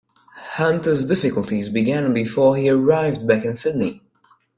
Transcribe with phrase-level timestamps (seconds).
[0.55, 4.01] Hunter's difficulties began before he arrived back in Sydney.